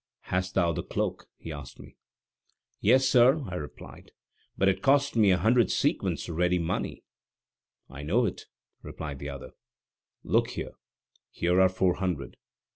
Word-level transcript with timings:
"Hast 0.33 0.55
thou 0.55 0.71
the 0.73 0.81
cloak?" 0.81 1.27
he 1.37 1.51
asked 1.51 1.79
me. 1.79 1.95
"Yes, 2.79 3.07
sir," 3.07 3.43
I 3.47 3.53
replied; 3.53 4.11
"but 4.57 4.67
it 4.67 4.81
cost 4.81 5.15
me 5.15 5.29
a 5.29 5.37
hundred 5.37 5.69
sequins 5.69 6.27
ready 6.27 6.57
money." 6.57 7.03
"I 7.87 8.01
know 8.01 8.25
it," 8.25 8.47
replied 8.81 9.19
the 9.19 9.29
other. 9.29 9.51
"Look 10.23 10.49
here, 10.57 10.71
here 11.29 11.61
are 11.61 11.69
four 11.69 11.97
hundred." 11.97 12.37